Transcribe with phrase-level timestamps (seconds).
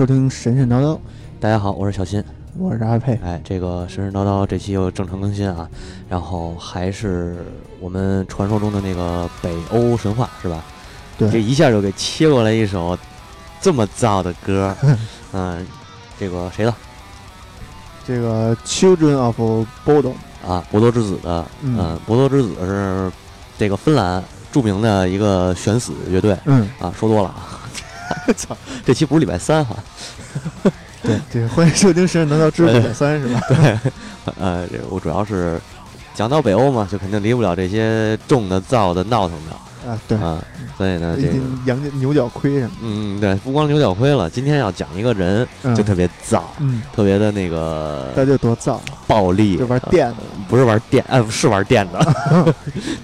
[0.00, 0.98] 收听神神叨叨，
[1.38, 2.24] 大家好，我是小新。
[2.56, 3.20] 我是阿佩。
[3.22, 5.68] 哎，这个神神叨叨这期又正常更新啊，
[6.08, 7.44] 然后还是
[7.80, 10.64] 我们传说中的那个北欧神话是吧？
[11.18, 12.98] 对，这一下就给切过来一首
[13.60, 14.74] 这么燥的歌，
[15.34, 15.66] 嗯，
[16.18, 16.74] 这个谁的？
[18.06, 19.38] 这个 Children of
[19.84, 20.14] Bodom
[20.48, 23.12] 啊，博多之子的，嗯，博多之子是
[23.58, 26.66] 这个芬兰著名的一个悬死乐队，嗯。
[26.80, 27.59] 啊，说多了啊，
[28.36, 29.76] 操，这期不是礼拜三哈。
[31.02, 33.40] 对对，欢迎收听《神神叨叨之礼拜三》是吧？
[33.48, 33.78] 对，
[34.38, 35.58] 呃，这我主要是
[36.14, 39.98] 讲到北欧嘛，就肯定离不了这些重的、燥的、闹腾的啊。
[40.08, 40.42] 对啊，
[40.76, 41.34] 所以呢，这个
[41.66, 42.70] 羊牛角盔什么？
[42.82, 50.16] 嗯，对，不光牛角盔了，今天要讲一个人，就特别燥，嗯，特别的那个，他就多燥，暴力，就玩电的，
[50.48, 52.54] 不是玩电，哎，是玩电的，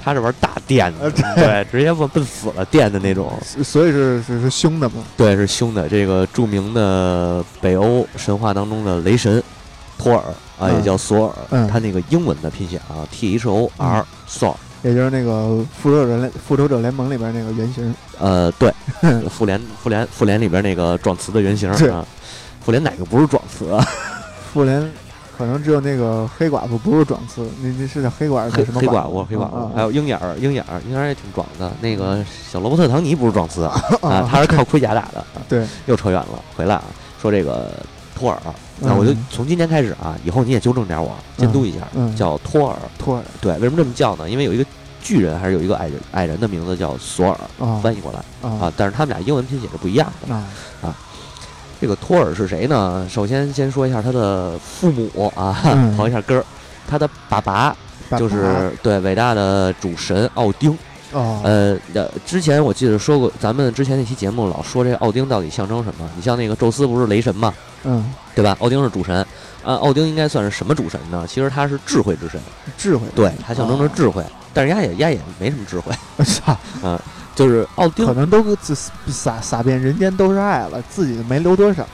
[0.03, 3.33] 他是玩大电的，对，直接奔奔死了电的那种，
[3.63, 4.97] 所以是是是凶的嘛？
[5.17, 5.89] 对，是凶的。
[5.89, 9.43] 这个著名的北欧神话当中的雷神
[9.99, 10.23] 托尔
[10.59, 14.55] 啊，也叫索尔，他那个英文的拼写啊，T H O R，Thor。
[14.87, 18.73] 也就是那个复仇者联复仇者联盟里边那个原型，呃，对，
[19.29, 22.06] 复联复联复联里边那个撞瓷的原型啊，
[22.65, 23.84] 复联哪个不是撞瓷啊？
[24.55, 24.89] 复联
[25.37, 33.64] 可能只有那个黑寡妇不是壮词，那那是叫黑寡妇什么黑寡妇黑寡妇，还有鹰眼儿鹰眼儿鹰眼儿也挺壮的，那个小罗伯特唐尼不是壮词
[34.03, 35.25] 啊，他是靠盔甲打的。
[35.48, 36.85] 对，又扯远了，回来啊，
[37.20, 37.73] 说这个
[38.17, 38.39] 托尔，
[38.81, 42.77] 那我就从今天开始啊，以后你也纠正点我，监督一下，叫托尔。
[42.99, 44.29] 托尔，对，为什么这么叫呢？
[44.29, 44.65] 因为有一个。
[45.03, 47.39] 巨人还是有一个矮人，矮人的名字叫索尔，
[47.81, 48.51] 翻译过来。
[48.51, 50.35] 啊，但是他们俩英文拼写是不一样的。
[50.35, 50.93] 啊。
[51.81, 53.07] 这个托尔是谁呢？
[53.09, 55.57] 首先先说一下他的父母啊，
[55.97, 56.45] 刨一下根儿，
[56.89, 57.77] 他的爸爸。
[58.19, 60.77] 就是对伟大的主神奥丁。
[61.12, 61.78] 呃，
[62.27, 66.08] 之前我记得说过，咱们之前那期节目老说这奥丁到底象征什么？
[66.17, 68.56] 你像那个宙斯不是雷神嘛，嗯，对吧？
[68.61, 69.17] 奥丁是主神，
[69.64, 71.24] 啊，奥丁应该算是什么主神呢？
[71.28, 72.40] 其实他是智慧之神，
[72.77, 74.24] 智慧，对，他象征着智慧。
[74.52, 75.92] 但是丫也丫也没什么智慧，
[76.24, 76.98] 操，嗯，
[77.36, 78.42] 就是奥丁可能都
[79.08, 81.86] 撒撒遍人间都是爱了，自己没留多少。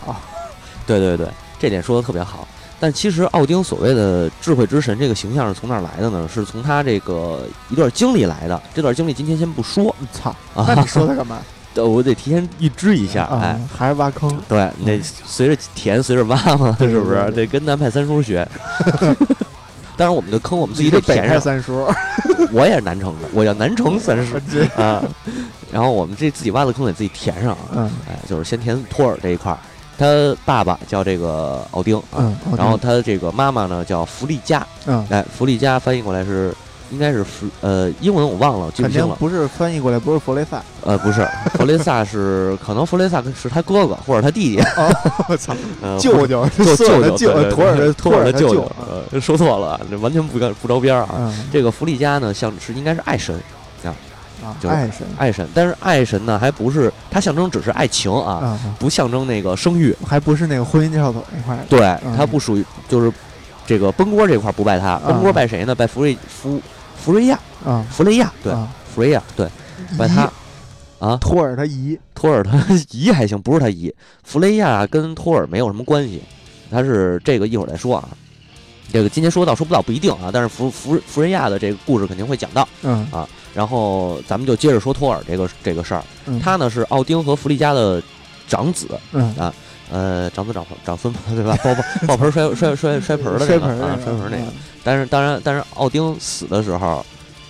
[0.87, 2.47] 对对对，这点说的特别好。
[2.83, 6.29] 但其实奥丁所谓的智慧之神这个形象是从哪来的呢？
[6.29, 8.61] 是从他这个一段经历来的。
[8.75, 9.95] 这段经历今天先不说。
[10.13, 11.39] 操，那你说他干嘛？
[11.79, 14.37] 我得提前预知一下，哎，还是挖坑？
[14.49, 17.31] 对，你得随着填，随着挖嘛，是不是？
[17.31, 18.45] 得跟南派三叔学。
[19.97, 21.41] 当然，我们的坑我们自己得填上。
[21.41, 21.87] 三叔，
[22.51, 24.37] 我也是南城的，我叫南城三叔
[24.75, 25.01] 啊。
[25.71, 27.89] 然后我们这自己挖的坑得自己填上啊。
[28.09, 29.59] 哎，就是先填托尔这一块儿，
[30.03, 34.67] 他爸爸叫这个奥丁啊，然后他这个妈妈呢叫弗利嘉。
[34.87, 36.53] 嗯，哎，弗利嘉翻译过来是。
[36.91, 39.17] 应该是弗呃，英文我忘了，记不清了。
[39.19, 40.63] 不是翻译过来，不是弗雷萨。
[40.85, 44.63] 呃，不是，弗雷萨是可能弗雷萨是他哥哥或者他弟弟。
[45.27, 45.57] 我操，
[45.99, 48.71] 舅舅，舅舅，舅托尔的托尔的舅舅。
[49.11, 51.35] 呃，说错了，这完全不干不着边啊。
[51.51, 53.41] 这个弗利加呢，像是应该是爱神
[54.45, 55.49] 啊，就是爱神，爱神。
[55.55, 61.59] 但是爱神呢，还不是它象征只是爱情啊，不象征那个生育，还不是那个婚姻介绍所那块。
[61.69, 63.13] 对，它不属于就是
[63.67, 65.75] 这个崩锅这块不拜他，崩锅拜谁呢？
[65.75, 66.61] 拜弗瑞弗
[66.97, 67.39] 弗瑞亚。
[67.65, 68.53] 啊，弗雷亚对，
[68.93, 69.49] 弗瑞亚对，
[69.97, 70.29] 拜他
[70.99, 72.59] 啊，托尔他姨，托尔他
[72.91, 76.21] 姨还行，不是他姨，弗雷亚跟托尔没有什么关系，
[76.73, 78.09] 他是这个一会儿再说啊，
[78.93, 83.07] 这个今天说到说不到不一定啊，但是弗弗弗瑞亚的这个故事肯定会讲到，嗯。
[83.13, 86.03] 啊，然后咱们就接着说托尔这个这个事儿，
[86.43, 88.03] 他呢是奥丁和弗利嘉的
[88.49, 89.35] 长子，嗯。
[89.37, 89.53] 啊，
[89.91, 91.57] 呃，长子长长孙 对吧？
[91.63, 94.47] 爆爆爆盆摔摔摔 摔盆的那个啊，摔盆那个，
[94.83, 97.05] 但是当然但是奥丁死的时候。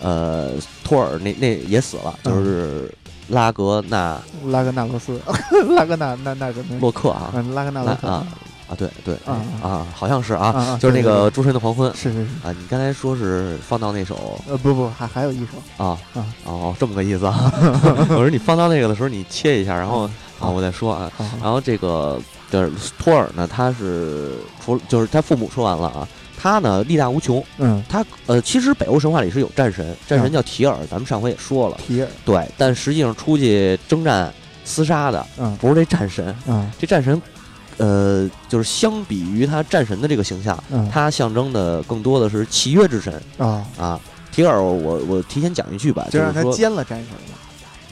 [0.05, 0.51] 呃，
[0.83, 2.93] 托尔那那也死了，就是
[3.29, 5.21] 拉格纳拉格纳罗斯，
[5.77, 8.09] 拉格纳那那个洛克啊，拉格纳洛克。
[8.09, 8.27] 啊
[8.69, 12.31] 啊，对对啊啊，好像是啊，就是那个诸神的黄昏，是是是。
[12.47, 16.25] 啊，你刚才说是放到那首，呃不不，还还有一首啊啊。
[16.44, 17.53] 哦，这么个意思啊，
[18.11, 21.11] 我说你放到那个的时候你切一下，然后啊我再说啊，
[21.43, 22.20] 然后这个
[22.50, 24.32] 就是托尔呢，他是
[24.65, 26.06] 除就是他父母说完了啊。
[26.44, 32.08] 他呢力大无穷，嗯，他呃，其实北欧神话里是有战神，战神叫提尔，咱们上回也说了，提尔。
[32.25, 34.35] 对，但实际上出去征战
[34.67, 37.23] 厮杀的，嗯，不是这战神，嗯，这战神，
[37.77, 47.39] 呃，就是相比于他战神的这个形象，嗯，他象征的更多的是契约之神啊啊，提尔，我我提前讲一句吧，就让他奸了战神了。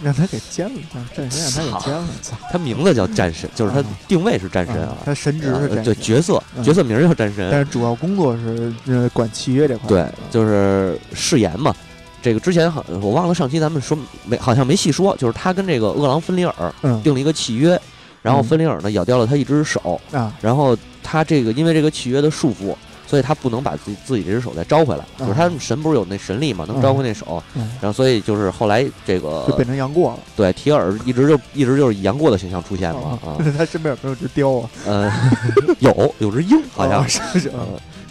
[0.02, 2.08] 让他给奸了，让战神让他给奸了。
[2.22, 4.96] 操，他名字叫战神，就是他定位是战神啊。
[5.04, 9.86] 他神职是战神，对角色角色名叫战神，但是主要工作是呃管契约这块。
[9.86, 11.74] 对，就是誓言嘛。
[12.22, 13.94] 这个之前好，我忘了上期咱们说
[14.24, 17.78] 没，好像没细说，就是他跟这个饿狼芬里尔定了一个契约，
[18.22, 22.74] 然后芬里尔呢咬掉了他一只手啊，然后他这个因为这个契约的束缚。
[23.06, 27.42] 所以他不能把自己自己这只手再招回来，就是他神不是有那神力嘛，能招回那手，
[27.80, 30.18] 然后所以就是后来这个就变成杨过了。
[30.36, 33.34] 对，提尔一直就一直就是以杨过的形象出现嘛啊。
[33.58, 34.70] 他身边有没有只雕啊？
[34.86, 35.12] 呃，
[35.80, 37.50] 有有只鹰好像是。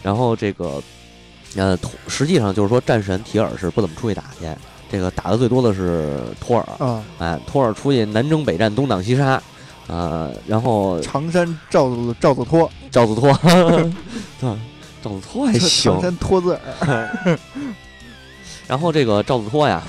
[0.03, 0.83] 然后这个
[1.55, 1.79] 呃，
[2.09, 4.50] 实际上就是说战神提尔是不怎么出去打去，
[4.91, 7.01] 这个打的最多的是托尔嗯。
[7.19, 9.41] 哎，托尔出去南征北战，东挡西杀，
[9.89, 12.69] 呃，然后常山赵子赵子托。
[12.91, 13.33] 赵子托，
[14.39, 14.50] 对。
[15.01, 17.39] 赵子托还行，长山托字儿。
[18.68, 19.81] 然后这个赵子托呀，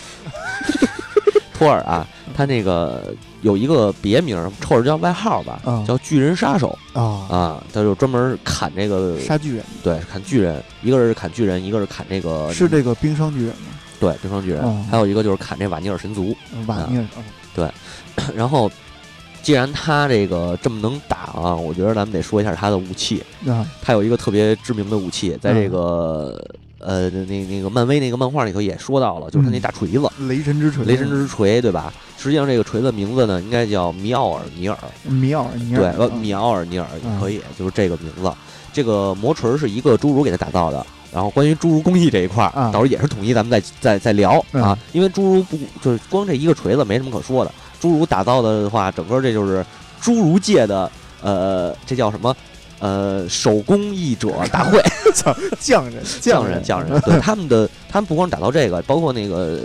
[1.52, 3.12] 托尔啊，他那个
[3.43, 4.37] 有一个别名，
[4.69, 6.79] 或者叫外号吧，叫巨人杀手。
[6.93, 7.26] 啊。
[7.29, 13.73] 啊，他就专门砍这个杀巨人，对，砍巨人，一个是砍巨人，一个是砍这个是这个冰霜巨人吗？
[13.99, 16.37] 对，冰霜巨人，还有一个就是砍这瓦尼尔神族，
[16.67, 17.06] 瓦尼尔，
[17.52, 17.69] 对，
[18.32, 18.70] 然后。
[19.42, 23.22] 既然他这个这么能打啊，我觉得咱们得说一下他的武器。
[23.46, 26.42] 啊，他有一个特别知名的武器，在这个
[26.78, 30.84] 呃那那个漫威那个漫画里头也说到了，就是他那大锤子——雷神之锤。
[30.84, 31.92] 雷神之锤，对吧？
[32.19, 34.76] 实际上这个锤子名字呢，应该叫米奥尔尼尔。
[35.04, 35.81] 米奥尔尼尔。
[35.81, 38.31] 对，呃，米奥尔尼尔也可以，就是这个名字。
[38.72, 40.87] 这个魔锤是一个侏儒给他打造的。
[41.12, 44.78] 然后关于侏儒工艺这一块儿，到时候也是统一咱们再再再聊啊。
[44.92, 47.52] 因为侏儒不就是光这一个锤子没什么可说的。
[47.81, 49.65] 侏儒打造的话，整个这就是
[50.03, 50.91] 侏儒界的
[51.23, 52.35] 呃，这叫什么？
[52.79, 54.82] 呃，手工艺者大会，
[55.61, 56.99] 匠人，匠人，匠人。
[57.03, 59.65] 对 他们的，他们不光打造这个，包括那个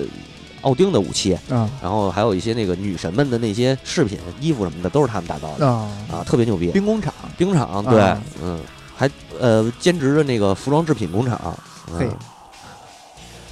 [0.64, 6.72] 奥丁的武器，嗯，然后还有一些那个女神们的那些饰品、衣服什么的，都是他们打造的啊，特别牛逼。
[6.72, 8.02] 兵工厂，兵工厂，对，
[8.44, 8.60] 嗯，
[8.98, 9.10] 还
[9.40, 11.58] 呃兼职的那个服装制品工厂，
[11.98, 12.10] 嘿，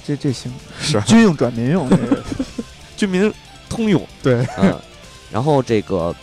[0.06, 0.52] 这这行。
[0.78, 1.00] 是。
[1.06, 1.88] 军用转民用，
[2.98, 3.32] 军民。
[3.74, 4.00] 通用。
[4.22, 4.74] 对，嗯，
[5.30, 6.14] 然后这个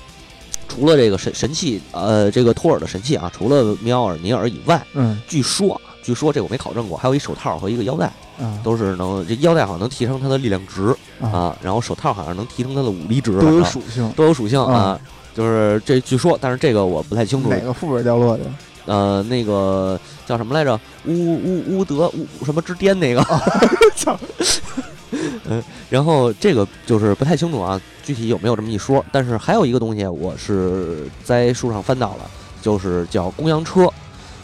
[0.68, 8.06] 除了这个神神器，呃，这个托尔的神器啊，除了米奥尔尼尔以外，嗯，据说，据说这我没考证过，还有一手套和一个腰带，
[8.40, 15.00] 啊，都是能这腰带好像能提升他的力量值啊，然后手套好像能提升他的武力值，都有属性，都有属性啊，
[15.36, 18.46] 就是这据说，但是这个我不太清楚哪个副本掉落的，
[18.86, 20.80] 呃，那个叫什么来着？
[21.06, 23.24] 乌乌乌德乌什么之巅那个，
[23.96, 24.18] 操。
[25.50, 29.04] 嗯，然后这个就是不太清楚啊，具体有没有这么一说？
[29.12, 32.30] 但是还有一个东西，我是在书上翻到了，
[32.62, 33.90] 就是叫公羊车。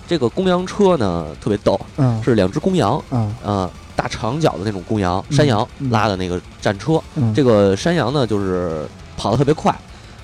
[0.05, 7.01] 这个公羊车呢特别逗，嗯，是两只公羊，嗯，呃，大长角的那种公羊，山羊拉的那个战车。
[7.33, 8.85] 这个山羊呢就是
[9.15, 9.73] 跑得特别快，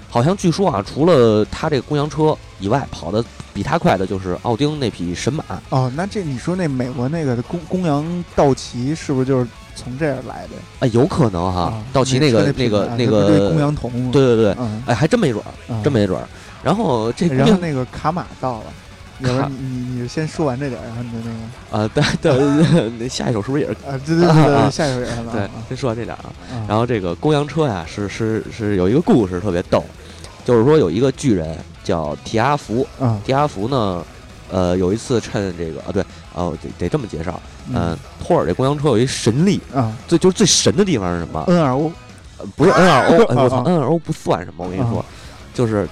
[0.10, 3.24] 好像据说啊，除了它这个公羊车以外，跑的
[3.54, 5.44] 比它快的就是奥丁那匹神马。
[5.70, 9.48] 哦，那这你说那美国那个公公羊道奇是不是就是？
[9.76, 10.50] 从这儿来的，
[10.82, 14.56] 哎，有可能哈，道奇那个那个那个公羊童，对对对，
[14.86, 16.28] 哎，还真没准儿，真没准儿。
[16.62, 18.66] 然后这然后那个卡马到了，
[19.18, 21.90] 你你你先说完这点，然后你的那个啊，
[22.22, 24.00] 对对， 那下一首是不是也是啊？
[24.06, 26.32] 对对对，下一首也是 对，先说完这点啊。
[26.68, 29.84] 然后这个公羊车呀，是是是有一个故事特别逗，
[30.46, 32.88] 就是说有一个巨人叫提阿福，
[33.26, 34.04] 提阿福呢，
[34.52, 36.04] 呃，有一次趁这个啊，对。
[36.36, 37.40] 哦，得得这么介绍。
[37.72, 41.92] 嗯，托尔这公羊车有一神力啊，最就是最神的地方是什么？N R O，
[42.56, 44.66] 不是 N R O， 我操，N R O 不算什么。
[44.66, 45.06] 我跟你说，
[45.54, 45.88] 就是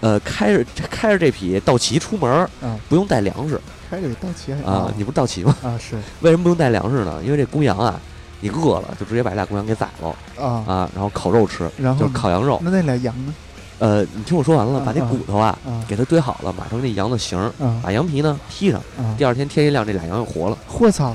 [0.00, 2.48] 呃，开着开着这匹道奇出门，
[2.88, 3.60] 不用带粮食。
[3.90, 5.56] 开着道奇啊，你不是道奇吗？
[5.64, 5.96] 啊，是。
[6.22, 7.20] 为什么不用带粮食呢？
[7.24, 8.00] 因为这公羊啊，
[8.40, 10.08] 你饿了就直接把俩公羊给宰了
[10.40, 12.60] 啊啊，然后烤肉吃，然后就是烤羊肉。
[12.62, 13.34] 那那俩羊呢？
[13.78, 17.52] 呃，你听我说完了，把那骨头啊，给它堆好了，码成那羊的形儿，
[17.82, 18.80] 把羊皮呢披上，
[19.18, 20.56] 第二天天一亮，这俩羊又活了。
[20.78, 21.14] 我操，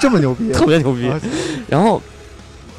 [0.00, 1.12] 这么牛逼， 特别牛逼。
[1.68, 2.00] 然后。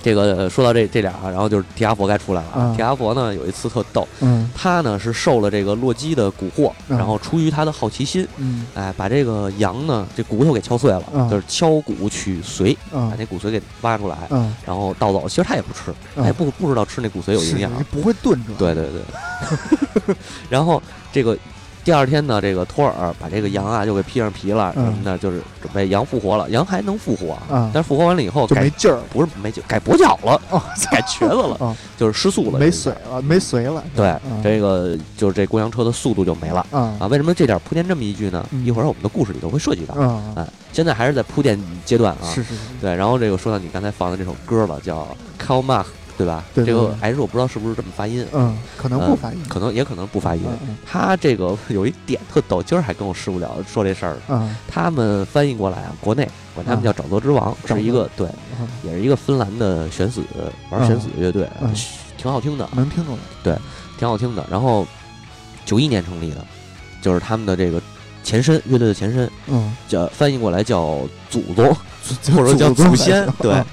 [0.01, 2.74] 这个说到这这俩，然后就是提阿佛该出来了啊。
[2.75, 4.08] 提阿佛呢有一次特逗，
[4.56, 8.27] 他呢是受了这个洛基的蛊惑，然后出于他的好奇心，
[8.74, 14.18] 哎，把这个羊呢这骨头给敲碎了，就是敲骨取髓，把那骨髓给挖出来，
[14.65, 15.27] 然后盗走。
[15.27, 18.53] 其实他也不吃，哎，不不知道吃那骨髓有营养，不会炖着。
[18.58, 20.15] 对对对。
[20.50, 21.38] 然后这个。
[21.83, 26.50] 第二天呢，这个托尔把这个羊啊又给披上皮了，什么的，就是准备羊复活了。
[26.50, 27.38] 羊还能复活，
[27.74, 30.39] 但是复活完了以后就没劲儿，不是没劲，改跛脚了，
[30.91, 33.83] 改瘸子了，就是失速了，没髓了，没髓了。
[33.95, 37.07] 对，这个就是这公羊车的速度就没了啊！
[37.09, 38.45] 为什么这点铺垫这么一句呢？
[38.63, 40.48] 一会儿我们的故事里头会涉及到啊。
[40.71, 42.24] 现在还是在铺垫阶段啊。
[42.24, 42.62] 是是是。
[42.81, 45.07] 对，然后这个说到你刚才放的这首歌了，叫
[45.43, 45.83] 《Call Mark》。
[46.19, 46.43] 对吧？
[46.53, 50.43] 这个 H 我不知道是不是这么发音，嗯，可能不发音，可能也可能不发音。
[50.85, 54.17] 他这个有一点特逗，今儿还跟我师傅聊说这事儿。
[54.27, 58.27] 嗯，他们翻译过来啊，国内管他们叫“沼泽之王”，是一个对，
[58.83, 60.21] 也是一个芬兰的悬死
[60.69, 61.49] 玩悬死乐队，
[62.17, 63.17] 挺好听的，能听懂。
[63.41, 63.57] 对，
[63.97, 64.45] 挺好听的。
[64.51, 64.85] 然后
[65.63, 66.45] 九一年成立的，
[67.01, 67.81] 就是他们的这个
[68.29, 71.00] 前身，乐队的前身，嗯，叫翻译过来叫
[71.31, 71.65] 祖宗，
[72.31, 73.27] 或者说叫祖先。
[73.41, 73.63] 对。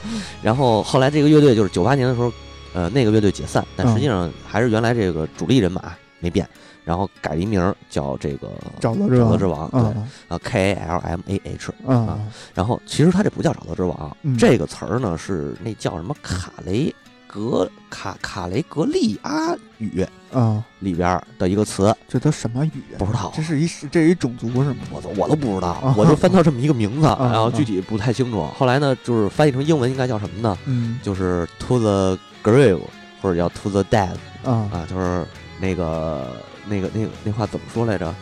[0.42, 2.32] 然后后来这个乐队就是九八年的时候，
[2.72, 6.48] 呃，那个乐队解散，但实际上还是原来这个主力人马没变。
[6.86, 8.48] 然后改了一名叫这个
[8.80, 9.80] 沼泽之王，对
[10.28, 12.16] 啊，K A L M A H 啊。
[12.54, 16.94] 然后其实他这不叫沼泽之王，这个词儿呢是那叫什么卡雷
[17.36, 21.94] 格卡卡雷格利阿语啊里边的一个词。
[22.08, 22.82] 这都什么语？
[22.96, 23.30] 不知道。
[23.36, 24.76] 这是一这是一种族是吗？
[24.90, 28.46] 我都我都不知道，我就翻到这么一个名字，然后具体不太清楚。
[28.56, 30.56] 后来呢，就是翻译成英文应该叫什么呢？
[30.64, 32.80] 嗯，就是 To the grave
[33.20, 35.26] 或者叫 To the dead 啊啊，就是
[35.60, 36.42] 那个。
[36.68, 38.12] 那个、那个、那话怎么说来着？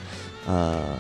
[0.47, 0.99] 呃，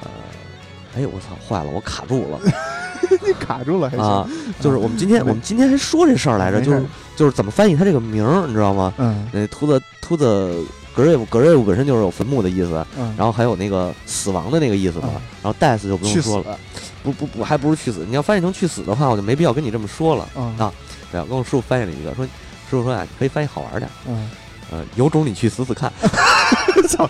[0.96, 2.40] 哎呦，我操，坏了，我卡住了。
[3.26, 4.28] 你 卡住了啊？
[4.60, 6.84] 就是我们今天，我们今天还说这事儿来着，就是
[7.16, 8.92] 就是怎么翻译他这个名儿，你知道吗？
[8.98, 9.26] 嗯。
[9.32, 10.64] 那 to the to the
[10.96, 12.84] grave grave 本身就是有坟墓的意思，
[13.16, 15.08] 然后还有那个死亡的那个意思嘛。
[15.42, 16.58] 然后 death 就不用说了，
[17.02, 18.04] 不不不，还不如去死。
[18.08, 20.72] 你要翻译成去死的话，我就没必要跟你这么说了啊。
[21.12, 22.30] 对，跟我师傅翻译了一个，说师
[22.70, 23.88] 傅说呀，可以翻译好玩点。
[24.06, 24.30] 嗯。
[24.70, 25.92] 呃，有种你去死死看。
[26.88, 27.08] 操！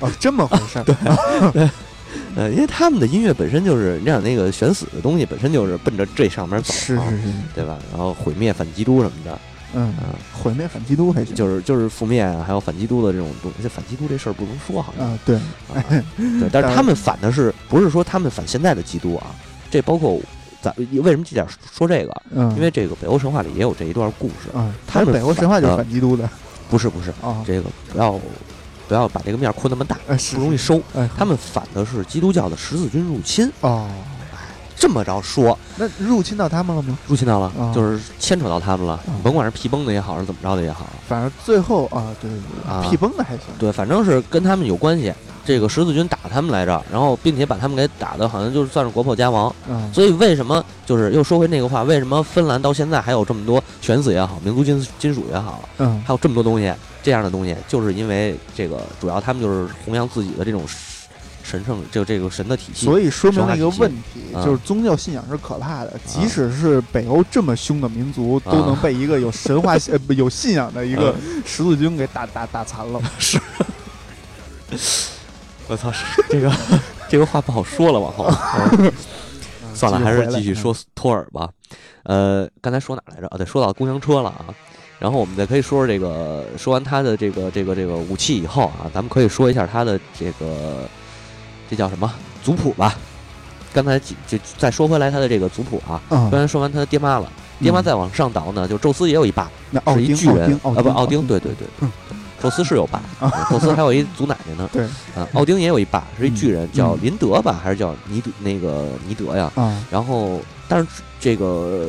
[0.00, 0.84] 哦，这么回事儿。
[1.52, 1.68] 对，
[2.34, 7.78] 呃，因为他们的音乐本身就是，你想那个悬死的东西，本身就是奔着这上面走，是是是，对吧？
[7.90, 9.38] 然后毁灭反基督什么的，
[9.74, 13.68] 嗯嗯，毁灭反基督还行，就是就是负面还有反基督的这种东西。
[13.68, 15.38] 反基督这事儿不能说，好像啊，对，
[16.40, 19.34] 对， 但是他们反的是不是说他们反现在的基督啊？
[19.70, 20.18] 这包括
[20.62, 22.22] 咱为什么这点说这个？
[22.30, 24.48] 嗯，因为这个北欧神话里也有这一段故事。
[24.54, 26.28] 嗯，他们北欧神话就是反基督的，
[26.70, 28.18] 不是不是啊，这个不要。
[28.92, 29.96] 不要把这个面扩那么大，
[30.34, 30.78] 不容易收。
[31.16, 33.88] 他们反的是基督教的十字军入侵哦。
[34.82, 36.98] 这么着说，那入侵到他们了吗？
[37.06, 38.98] 入侵到了，就是牵扯到他们了。
[39.22, 43.44] 甭管是皮崩的也好，是怎么着的也好，反正最后啊，对对对，皮崩的还行。
[43.60, 45.14] 对，反正是跟他们有关系。
[45.44, 49.54] 这个十字军打他们来着，然后并且把他们给打的，好像就是算是国破家亡。
[49.68, 56.72] 嗯，所以为什么就是又说回那个话，为什么芬兰到现在还有这么多犬子也好，民族金金属也好，嗯，还有这么多东西
[57.04, 60.62] 这样的东西，就是因为这个主要他们就是弘扬自己的这种
[61.42, 62.86] 神圣，就这个神的体系。
[62.86, 73.00] 所以说明了一个问题，就是宗教信仰是可怕的，即使是北欧这么凶的民族，都能被一个有神话 呃有信仰的一个十字军给打打打残了。
[73.18, 73.40] 是。
[75.68, 75.92] 我操，
[76.28, 76.52] 这个
[77.08, 78.30] 这个话不好说了，往后
[79.74, 81.48] 算了，还是继续说托尔吧。
[82.02, 83.26] 呃，刚才说哪来着？
[83.28, 84.46] 啊，对，说到公交车了啊。
[84.98, 90.88] 然后我们再可以说说这个，说完他的这个这个这个武器以后啊，咱们可以说一下他的这个
[91.72, 92.12] 这叫什么
[92.44, 92.94] 族谱吧。
[93.72, 95.98] 刚才就再说回来他的这个族谱啊。
[96.10, 99.50] 刚才说完他的爹妈了，爹妈再往上倒呢，就宙斯也有一爸，
[99.94, 101.88] 是一巨人啊，不，奥丁，对对对。
[102.42, 103.00] 宙斯是有爸，
[103.48, 104.68] 宙斯还有一祖奶奶呢。
[104.70, 104.84] 对，
[105.16, 108.30] 啊，奥丁也有一爸，是一巨人，叫林德吧，还是叫尼德？
[108.40, 109.50] 那个尼德呀。
[109.54, 109.82] 啊。
[109.90, 110.86] 然后，但是
[111.18, 111.88] 这个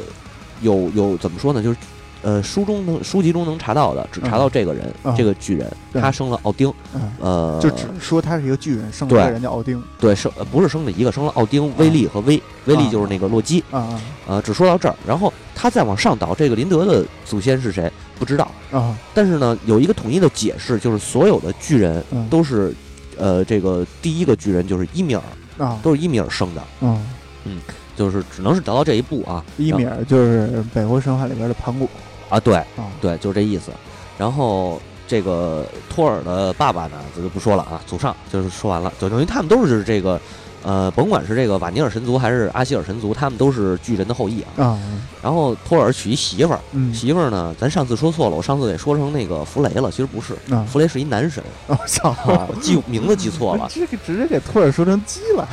[0.61, 1.61] 有有怎么说呢？
[1.61, 1.77] 就是
[2.23, 6.73] 呃，书中能书籍中能查到的，只查到这个人，这个巨人，他生了奥丁。
[7.19, 9.81] 呃，就只说他是一个巨人，生了一个人叫奥丁。
[9.99, 12.41] 对，生不是生了一个，生了奥丁、威利和威。
[12.65, 13.63] 威利就是那个洛基。
[13.69, 14.01] 啊啊。
[14.27, 17.91] 呃，只说到这儿，然后他再往上倒，这个林德的祖先是谁？
[18.17, 22.73] 不知道啊，但是呢，有一个统一的解释，就是所有的巨人都是，
[23.17, 25.21] 呃，这个第一个巨人就是伊米尔
[25.57, 27.05] 啊，都是伊米尔生的，嗯
[27.43, 27.59] 嗯，
[27.97, 29.43] 就是只能是达到这一步啊。
[29.57, 31.89] 伊米尔就是北欧神话里边的盘古
[32.33, 32.63] 啊，对，
[32.99, 33.71] 对，就是这意思。
[34.17, 40.19] 然后这个托尔的爸爸呢，咱就不说了啊，祖上就是说完了，就等于他们都是这个。
[40.65, 44.63] 呃，甭管是这个瓦尼尔神族还是阿希尔神族，他们都是巨人的后裔啊。
[44.63, 44.79] 啊。
[45.21, 46.59] 然后托尔娶一媳妇儿，
[46.93, 51.43] 媳妇儿呢，咱上次说错了，我上次得说成那个弗雷了，其实不是，弗雷是一男神。
[51.67, 52.15] 我操，
[52.61, 53.67] 记名字记错了。
[53.69, 55.45] 这个直接给托尔说成鸡了，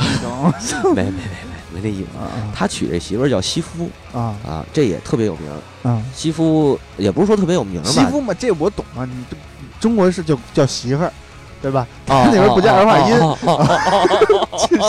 [0.61, 1.50] 行 没没没
[1.83, 2.09] 没没那意思。
[2.55, 5.51] 他娶这媳妇儿叫西夫啊啊，这也特别有名。
[5.83, 7.89] 啊，西夫也不是说特别有名吧？
[7.89, 9.05] 西夫嘛，这我懂啊。
[9.05, 9.25] 你
[9.81, 11.13] 中国是叫叫媳妇儿。
[11.63, 11.87] 对吧？
[12.07, 13.15] 他那边不加儿化音，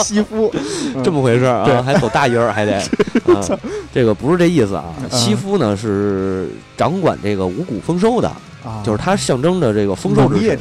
[0.02, 0.50] 西夫，
[1.04, 1.82] 这么回事啊？
[1.84, 2.82] 还走大音儿，还得。
[3.92, 4.86] 这个不是这意思啊。
[5.10, 8.32] 西夫呢是掌管这个五谷丰收的，
[8.82, 10.58] 就是它象征着这个丰收之神，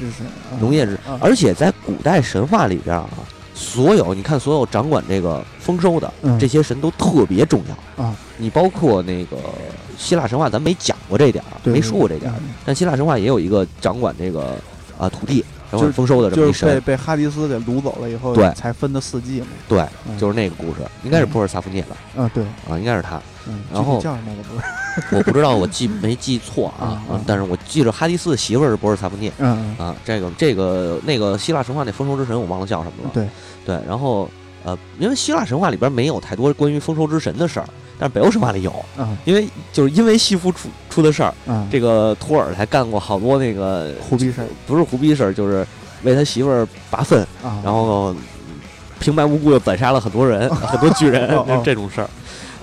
[0.60, 1.00] 农业之。
[1.22, 3.08] 而且在古代神话里边啊，
[3.54, 8.16] 所有你看，所有掌管这个丰收的这些神都特别重要啊。
[8.38, 9.38] 你包括那个
[9.98, 12.38] 希腊神话，咱没讲过这点儿，没说过这点儿。
[12.66, 14.58] 但希腊神话也有一个掌管这个
[14.98, 15.46] 啊土地。
[15.80, 19.48] 神话丰收的这么一神，被被哈迪斯给掳走了以后，对，才分的四季嘛。
[19.68, 19.86] 对，
[20.20, 21.96] 就是那个故事，应该是波尔萨夫涅吧？
[22.18, 23.22] 啊，对，啊，应该是他。
[23.48, 29.32] 嗯，然后叫什么我不知道，我不知道我记没记错啊，但是我记着哈迪斯的媳妇儿是波尔萨夫涅。
[29.40, 33.10] 嗯啊，这个这个那个希腊神话那丰收之神我忘了叫什么了。
[33.14, 33.28] 对
[33.66, 34.30] 对，然后
[34.64, 37.66] 呃，因为希腊神话里边没有太多关于丰收之神的事儿。
[38.00, 38.74] 但是北欧神话里有，
[39.26, 41.34] 因为就是因为西夫出出的事儿，
[41.72, 45.66] 这个托尔才干过好多那个胡逼事儿，不是胡逼事儿，就是
[46.02, 47.26] 为他媳妇儿拔粪，
[47.64, 48.16] 然后
[49.00, 51.30] 平白无故又宰杀了很多人， 很多巨人，
[51.64, 52.10] 这种事儿，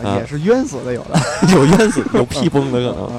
[0.05, 1.19] 也是冤死的，有的。
[1.55, 3.11] 有冤死，有 屁崩的可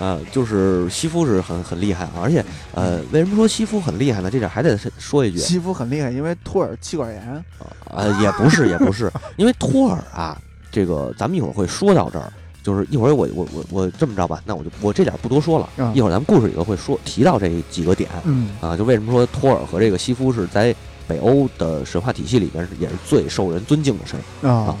[0.00, 4.30] 能，啊，就是西夫是很很厉害啊，而且呃，为什么说西夫很厉害呢？
[4.30, 7.44] 这点还得说一句，西夫很厉害，因为托尔气管炎，
[7.90, 10.36] 呃，也不是，也不是， 因为托尔啊。
[10.70, 12.30] 这个咱们一会儿会说到这儿，
[12.62, 18.50] 就是一会儿我我我我这么着吧，那我就我这点不多说了，一会儿咱们故事里头会说提到这几个点，嗯。
[18.60, 20.72] 啊，就为什么说托尔和这个西夫是在
[21.06, 24.76] 北欧的神话体系里边是也是最受人尊敬的神啊，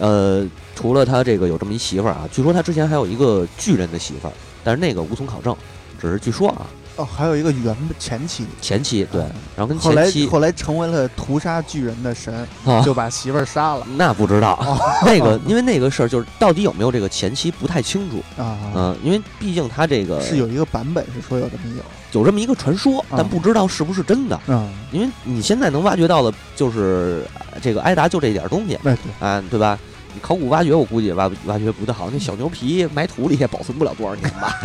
[0.00, 0.44] 呃，
[0.82, 4.32] 除了他这个有这么一媳妇儿啊，据说他之前还有一个巨人的媳妇儿，
[4.64, 5.56] 但是那个无从考证，
[6.00, 6.66] 只是据说啊。
[6.96, 9.22] 哦，还有一个原前妻，前妻对，
[9.56, 12.46] 然后跟后来后来成为了屠杀巨人的神，
[12.84, 13.86] 就把媳妇儿杀了。
[13.96, 14.62] 那不知道，
[15.06, 18.58] 那个因为那个事儿就是到底有没有这个前妻不太清楚啊。
[18.74, 24.38] 嗯，因为毕竟他这个是有一个版本是说有这么有，有这么一个传说，但不知道是不是真的。
[24.48, 27.24] 嗯，因为你现在能挖掘到的，就是
[27.62, 29.78] 这个艾达就这点东西，对啊，对吧？
[30.14, 32.08] 你考古挖掘，我估计也挖挖掘不太好。
[32.10, 34.58] 那小牛皮埋土里也保存不了多少年吧。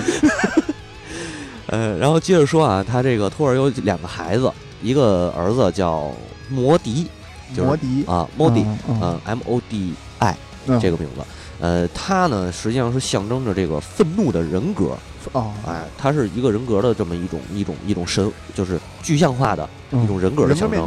[1.68, 6.12] 呃，然后接着说啊，他这个托尔有两个孩子，一个儿子叫
[6.50, 7.08] 摩迪，
[7.56, 10.36] 摩迪啊，摩迪，嗯，M O D I
[10.80, 11.22] 这个名字，
[11.60, 14.98] 呃，他呢实际上是象征着这个愤怒的人格。
[15.34, 20.86] 哦，哎，他是一个人格的这么一种一种一种神，就是具象化的一种人格的象征。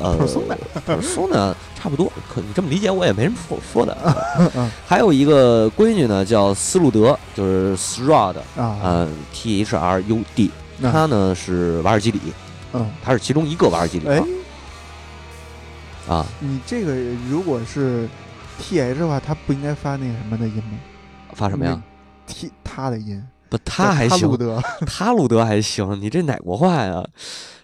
[0.00, 0.58] 呃， 松的，
[1.00, 2.12] 松的差不多。
[2.28, 3.96] 可你这么理解，我也没什么说说的。
[4.84, 10.50] 还有一个闺女呢，叫斯路德，就是 Thrud 啊，T H R U D。
[10.82, 12.20] 她呢是瓦尔基里，
[12.72, 14.08] 嗯，她是其中一个瓦尔基里。
[16.08, 16.96] 啊，你这个
[17.30, 18.08] 如果是
[18.58, 20.78] T H 的话，他不应该发那个什么的音吗？
[21.32, 21.80] 发什么呀
[22.26, 23.22] ？T 他的音。
[23.48, 25.98] 不，他还行，路德，他路德还行。
[26.00, 27.04] 你这哪国话呀？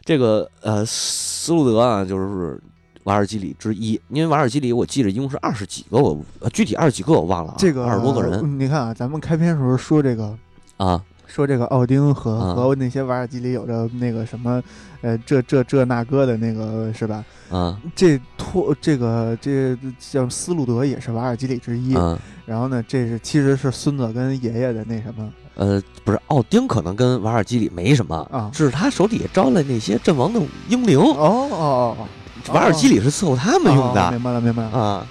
[0.04, 2.60] 这个呃，斯路德啊，就是
[3.04, 4.00] 瓦尔基里之一。
[4.08, 7.54] 因为瓦尔基里，我记着一共是二十几个，我具体二十几个我忘了。
[7.58, 8.58] 这个二十多个人。
[8.58, 10.36] 你看啊，咱们开篇时候说这个
[10.76, 14.62] 啊，说这个奥丁和和那些瓦尔基里有着那个什么，
[15.02, 17.24] 呃，这这这那个的那个是吧？
[17.50, 21.96] 啊，这托这个这叫斯路德也是瓦尔基里之一。
[22.44, 25.32] 然后呢，这是其实是孙子跟爷爷的那什么。
[25.54, 30.98] 呃，不是，奥丁可能跟瓦尔基里没什么啊，是他手底下招来那些阵亡的英灵。
[30.98, 32.08] 哦哦哦，
[32.52, 34.10] 瓦尔基里是伺候他们用的。
[34.10, 35.06] 明白了，明白了啊！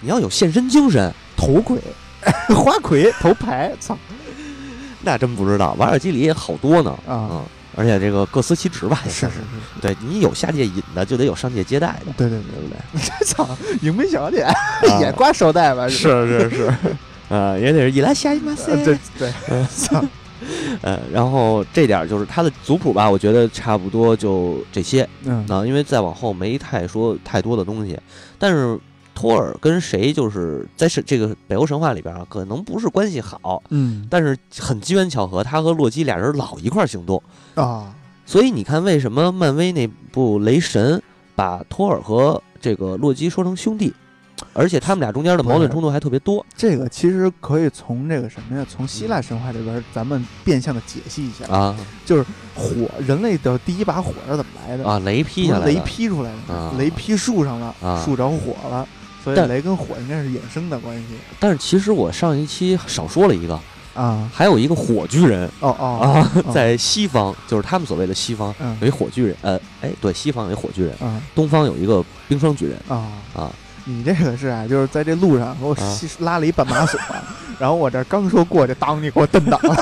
[0.00, 1.78] 你要有献身精神，头盔、
[2.54, 3.96] 花魁、头牌，操！
[5.02, 7.42] 那真不知道，瓦尔基里也好多呢啊！
[7.76, 12.12] 而且这个各司其职吧，是是是，对你有下界引的，就得有上界接待的。
[12.16, 13.24] 对对对，对不对？
[13.26, 13.48] 操，
[13.82, 14.46] 迎宾小姐
[15.00, 15.88] 也挂手带吧？
[15.88, 16.72] 是是是。
[17.28, 19.32] 呃，也得是伊拉夏伊马塞，对对，
[20.82, 27.98] 呃，然后这点就是他的族谱吧，我觉得差不多就这些，嗯，啊，因为再往后没太说太多的东西，
[28.38, 28.78] 但是
[29.14, 37.22] 托尔跟谁就是在是这个北欧神话里边啊，可能不是关系好，嗯，但是很机缘巧合，他和洛基俩人老一块行动。
[37.54, 37.94] 啊，
[38.26, 41.00] 所以你看为什么漫威那部雷神
[41.34, 43.94] 把托尔和这个洛基说成兄弟？
[44.52, 46.44] 而且他们俩中间的矛盾冲突还特别多。
[46.56, 48.66] 这个其实可以从这个什么呀？
[48.68, 51.46] 从希腊神话里边，咱们变相的解析一下。
[51.52, 51.76] 啊。
[52.04, 52.70] 就是火，
[53.06, 54.86] 人类的第一把火是怎么来的？
[54.86, 54.98] 啊？
[55.00, 58.86] 雷劈下来，雷劈出来的，雷劈树上了，树着火了，
[59.22, 61.14] 所以雷跟火应该是衍生的关系。
[61.40, 63.58] 但是其实我上一期少说了一个
[63.94, 65.50] 啊，还有一个火巨人。
[65.60, 70.94] 哦哦啊，在西方就是他们所谓的西方有一火巨人，呃，哎，对，西方有一火巨人，
[71.34, 72.78] 东方有一个冰霜巨人。
[72.86, 73.50] 啊啊。
[73.84, 75.76] 你这个是啊，就是在这路上给我
[76.20, 76.98] 拉了一绊马索，
[77.58, 79.76] 然后我这刚说过去，当你给我蹬倒了，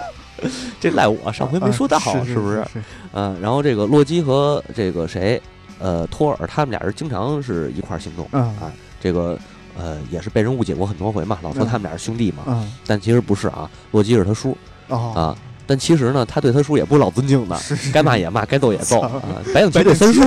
[0.80, 2.64] 这赖我上回没说到，是不是？
[3.12, 5.40] 嗯，然后这个洛基和这个谁，
[5.78, 9.38] 呃，托尔，他们俩人经常是一块儿行动，啊，这个
[9.76, 14.56] 呃也是被人误解过很多回嘛，老说他们俩是兄弟嘛，但其实不是啊，洛基是他叔。
[14.88, 15.36] 啊，
[15.66, 17.58] 但其实呢，他对他叔也不是老尊敬的，
[17.92, 19.00] 该骂也骂，该揍也揍。
[19.02, 19.20] 啊，
[19.52, 20.22] 白影对三叔。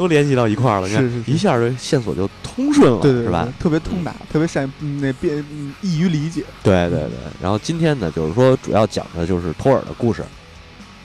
[0.00, 3.46] 都联系到一块儿了，你看，一下这线索就通顺了，是吧？
[3.60, 5.44] 特别通达，特别善那便
[5.82, 6.42] 易于理解。
[6.62, 7.18] 对对对。
[7.42, 10.24] 然后今天呢，就是说主要讲的就是托尔的故事。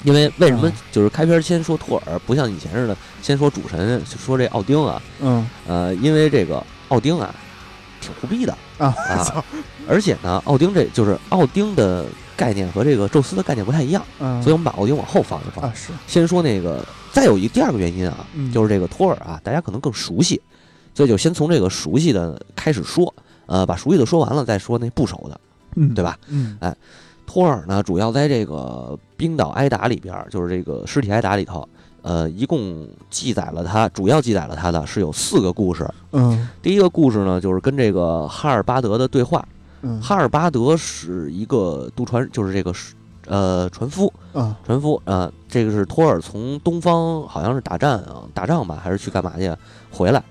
[0.03, 5.01] 因为为什么就是开篇先说托尔，不像以前似的先说主神，说这奥丁啊？
[5.19, 7.33] 嗯，呃，因为这个奥丁啊，
[7.99, 9.43] 挺胡逼的啊啊，
[9.89, 12.05] 而且呢，奥丁这就是奥丁的
[12.37, 15.73] 概念和这个宙斯的概念不太一样，嗯，所以我们把奥丁往后放一放啊。
[15.75, 20.41] 是，先说那个，再有一第二个原因啊，就是这个托尔啊，大家可能更熟悉，
[20.93, 23.11] 所以就先从这个熟悉的开始说，
[23.45, 25.39] 呃，把熟悉的说完了再说那不熟的，
[25.75, 26.19] 嗯，对吧？
[26.27, 26.75] 嗯，哎。
[27.27, 31.67] 托尔呢，主要在这个冰岛挨打里边，就是这个尸体挨打里头，
[32.03, 35.89] 呃，一共记载了他，主要记载了他的是有四个故事。
[36.11, 39.43] 嗯，第一个故事呢，就是跟这个哈尔巴德的对话。
[39.81, 42.71] 嗯，哈尔巴德是一个渡船，就是这个
[43.27, 44.11] 呃船夫。
[44.33, 49.49] 嗯，船夫啊，这个是托尔从东方好像是打战啊，打仗吧，还是去干嘛去？
[49.89, 50.21] 回来，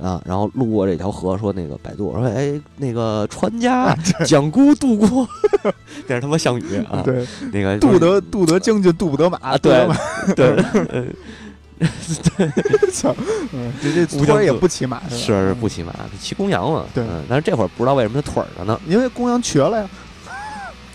[0.00, 3.94] 啊，然后路过这条河，说那个百度说，哎，那个船家
[4.26, 5.28] 蒋姑渡过，
[6.08, 9.88] 那是他妈项羽啊，对，那个渡得渡得将军渡不得马，对
[10.34, 10.56] 对，
[12.92, 13.14] 操，
[13.80, 19.88] 这这托儿也不骑马是是不骑马，骑公羊嘛，对，但是这会儿不知道为什么他腿儿了呢，因为公羊瘸了呀，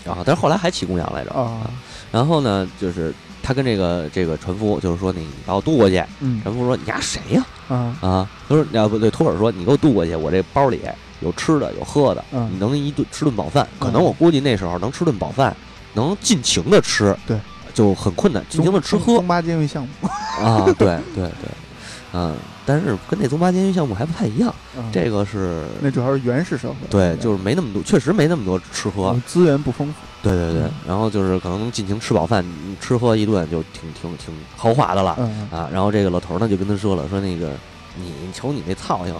[0.08, 1.70] 啊，但是后来还骑公羊来着啊，
[2.10, 6.02] 然后呢，就是他跟这个这个船夫就是说，你把我渡过去，
[6.42, 7.46] 船夫说你丫谁呀？
[7.68, 8.30] 啊啊！
[8.48, 10.80] 他说：“要不对，托尔说你给我渡过去，我这包里
[11.20, 13.68] 有吃的，有喝的，你能一顿吃顿饱饭。
[13.78, 15.54] 可能我估计那时候能吃顿饱饭，
[15.92, 17.38] 能尽情的吃，对，
[17.74, 19.16] 就很困难，尽情的吃喝。
[19.16, 20.08] 中巴监狱项目
[20.42, 21.50] 啊，对对对，
[22.14, 22.34] 嗯，
[22.68, 24.54] 但是跟那中巴监狱项目还不太一样，
[24.92, 29.94] 这个是那主要是原始社会，对，就是没那么多，确实没那么多吃喝，资源不丰富。
[30.22, 32.44] 对对对，然后就是可能尽情吃饱饭，
[32.78, 35.12] 吃喝一顿就挺挺挺豪华的了
[35.50, 35.66] 啊。
[35.72, 37.52] 然后这个老头呢就跟他说了，说那个
[37.96, 39.14] 你瞅你那操性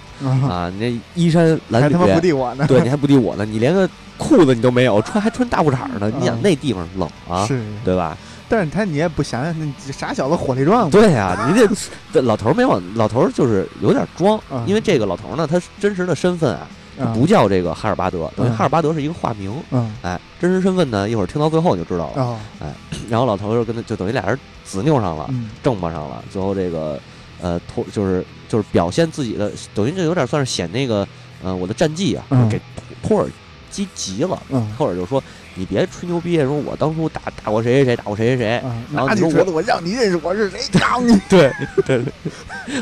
[0.47, 6.13] 啊，你那衣衫褴褛，还他妈不敌我呢，对，你还不敌我呢，你连个裤子你都没有，穿还穿大裤衩呢。
[6.19, 8.15] 你想那地方冷啊，是，对吧？
[8.49, 10.89] 但是他你也不想想，那傻小子火力壮。
[10.91, 11.77] 对呀，你
[12.13, 16.67] 这老头没往，老头就是有点装，因为这个老头呢，他真实的身份啊。
[17.15, 19.55] 不叫这个哈尔巴德，等于哈尔巴德是一个化名。
[19.71, 22.21] 嗯，哎，真实身份呢，一会儿听到最后你就知道了。
[22.25, 22.75] 哦，哎，
[23.09, 25.33] 然后老头就跟他就等于俩人子拗上了，
[25.63, 26.25] 正巴上了。
[26.29, 26.99] 最后这个
[27.41, 31.07] 呃托就是就是表现自己的，等于这有点算是显那个
[31.41, 32.61] 呃我的战绩啊，给
[33.01, 33.29] 托尔
[33.71, 34.43] 激急了。
[34.49, 35.23] 嗯托尔就说。
[35.59, 41.19] 你别吹牛逼，说我当初打打过谁谁谁，打过谁谁谁，然后你说我让你认识我是谁， 打你。
[41.29, 41.53] 对
[41.85, 42.01] 对，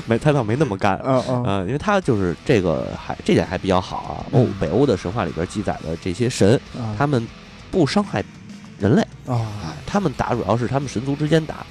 [0.04, 4.12] 没他倒没那么干，嗯嗯，因为他就是这个还这点还比较好啊。
[4.32, 6.60] 欧北欧的神话里边记载的这些神，
[6.98, 7.26] 他们
[7.70, 8.22] 不伤害
[8.78, 11.64] 人类啊，他们打主要是他们神族之间打，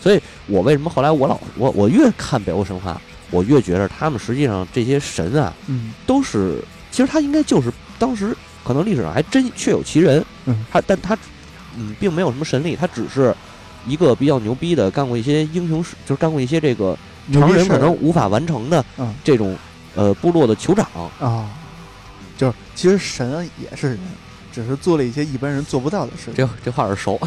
[0.00, 3.00] 所以我为什么后来我老我我越看北欧神话，
[3.32, 8.36] 我越觉得他们实际上这些神啊，嗯，都是其实他应该就是当时。
[8.64, 11.16] 可能历史上还真确有其人，嗯，他但他，
[11.76, 13.34] 嗯，并没有什么神力，他只是
[13.86, 16.96] 一个比较牛逼的，干过一些英雄事，就是干过一些这个
[17.32, 18.84] 常人可能无法完成的
[19.24, 19.56] 这种
[19.94, 20.86] 呃部落的酋长
[21.18, 21.50] 啊，
[22.36, 23.98] 就是其实神也是人，
[24.52, 26.30] 只是做了一些一般人做不到的事。
[26.34, 27.18] 这这话耳熟，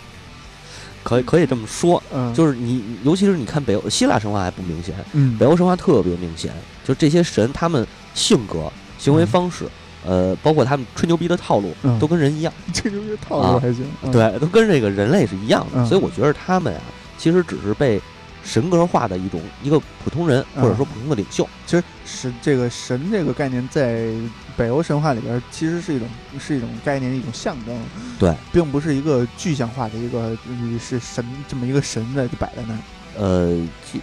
[1.04, 6.52] 可以可以这么说，嗯，就是你尤其是你看北欧希腊神话还不明显，嗯，北欧神话特别明显，
[6.84, 9.66] 就这些神他们性格行为方式。
[10.04, 12.52] 呃，包括他们吹牛逼的套路，都跟人一样。
[12.72, 15.84] 吹牛逼的套路还行，对，都跟这个人类是一样的。
[15.86, 16.82] 所以我觉得他们啊，
[17.18, 18.00] 其实只是被
[18.42, 21.46] 神格化的一种一个普通人，或者说普通的领袖。
[21.66, 24.06] 其实神这个神这个概念，在
[24.56, 26.08] 北欧神话里边，其实是一种
[26.38, 27.78] 是一种概念，一种象征。
[28.18, 30.36] 对，并不是一个具象化的一个
[30.78, 32.74] 是神这么一个神在就摆在那。
[33.20, 33.54] 呃，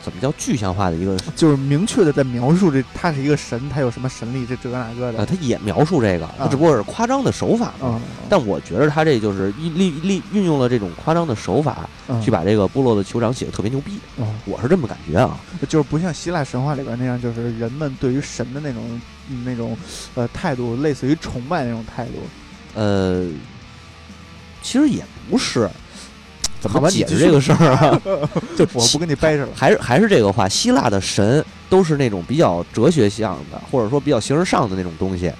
[0.03, 1.17] 怎么叫具象化的一个？
[1.35, 5.17] 就是明确的在描述这，他是一个神，他有什么神力，这这个那个的。
[5.17, 7.99] 呃，他也描述这个，他只不过是夸张的手法嘛。
[8.29, 11.89] 但我觉得他这就是利利利运用了这种夸张的手法，
[12.23, 13.97] 去把这个部落的酋长写的特别牛逼。
[14.45, 19.01] 我是这么感觉啊，就是不像希腊神话里边那样，就是人们对于神的那种
[19.43, 19.75] 那种
[20.13, 22.11] 呃态度，类似于崇拜那种态度。
[22.75, 23.25] 呃，
[24.61, 25.67] 其实也不是。
[26.59, 28.01] 怎么解释这个事儿啊？
[28.57, 29.49] 就我不跟你掰扯了。
[29.55, 35.31] 还是还是这个话，希腊的神都是那种比较哲学向的，或者说比较形而上的那种东西。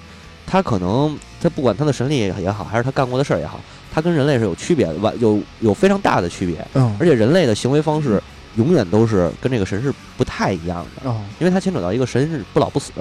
[0.46, 3.60] 他可能他不管他的神力也好，还是他干过的事儿也好，
[3.92, 6.66] 他跟人类是有区别的，完有有非常大的区别。
[6.74, 6.96] 嗯。
[6.98, 8.22] 而且人类的行为方式
[8.56, 11.14] 永远都是跟这个神是不太一样的。
[11.38, 12.92] 因为它牵扯到一个神是不老不死。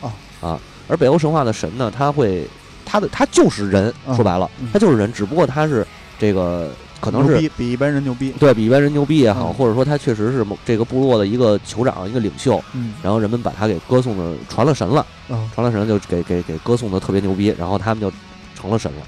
[0.00, 0.10] 哦。
[0.40, 2.48] 啊，而北欧神话的神呢，他会
[2.84, 5.86] 他的他就是人，说白了，他就是人，只不过他是
[6.18, 6.72] 这个。
[7.00, 18.12] 可能是比一般人牛逼，对比一般人牛逼也好，或者说他确实是某这个部落的一个酋长、一个领袖，嗯，然后人们把他给歌颂的传了神了，嗯，传了神就给给给歌颂的特别牛逼，然后他们就
[18.54, 19.02] 成了神了。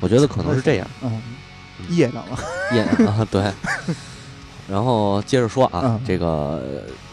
[0.00, 1.20] 我觉得可能是这样，嗯，
[1.88, 2.38] 业障了，
[2.74, 3.42] 业啊，对。
[4.68, 6.60] 然后接着说啊，这个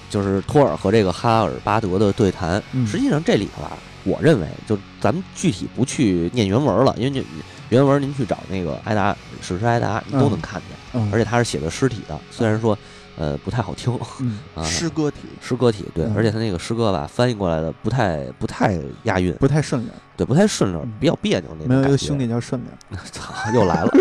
[0.10, 2.62] 就是托尔和这个哈尔巴德的对谈。
[2.88, 7.24] 实际上这里头啊，我认为就咱们具体不去念原文了，因为你
[7.70, 11.12] 原文您去找那个艾达史诗艾达，你都能看见。
[11.12, 12.78] 而且他是写的尸体的，虽然说。
[13.16, 13.94] 呃，不太好听，
[14.58, 21.68] 啊，诗歌体，诗歌体，对，而且他那个诗歌吧，翻译过来的不太不太押韵，不太顺溜，对，不太顺溜，比较别扭那种。
[21.68, 23.92] 没有一个兄弟叫顺溜， 操，又来了，